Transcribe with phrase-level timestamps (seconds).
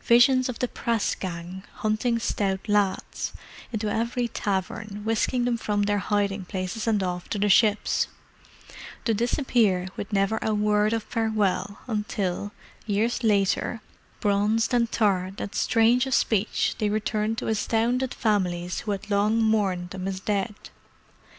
[0.00, 3.34] Visions of the press gang, hunting stout lads,
[3.70, 8.06] into every tavern, whisking them from their hiding places and off to the ships:
[9.04, 12.52] to disappear with never a word of farewell until,
[12.86, 13.82] years later,
[14.20, 19.42] bronzed and tarred and strange of speech, they returned to astounded families who had long
[19.42, 20.54] mourned them as dead.